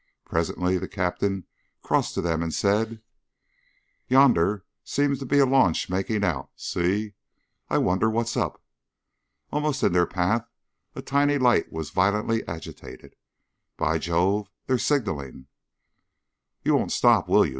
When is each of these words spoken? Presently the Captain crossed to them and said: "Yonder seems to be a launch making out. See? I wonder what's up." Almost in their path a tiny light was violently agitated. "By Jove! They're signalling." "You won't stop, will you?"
Presently 0.25 0.79
the 0.79 0.87
Captain 0.87 1.45
crossed 1.83 2.15
to 2.15 2.21
them 2.21 2.41
and 2.41 2.51
said: 2.51 3.03
"Yonder 4.07 4.65
seems 4.83 5.19
to 5.19 5.27
be 5.27 5.37
a 5.37 5.45
launch 5.45 5.91
making 5.91 6.23
out. 6.23 6.49
See? 6.55 7.13
I 7.69 7.77
wonder 7.77 8.09
what's 8.09 8.35
up." 8.35 8.63
Almost 9.51 9.83
in 9.83 9.93
their 9.93 10.07
path 10.07 10.49
a 10.95 11.03
tiny 11.03 11.37
light 11.37 11.71
was 11.71 11.91
violently 11.91 12.43
agitated. 12.47 13.15
"By 13.77 13.99
Jove! 13.99 14.49
They're 14.65 14.79
signalling." 14.79 15.45
"You 16.63 16.73
won't 16.77 16.91
stop, 16.91 17.27
will 17.29 17.45
you?" 17.45 17.49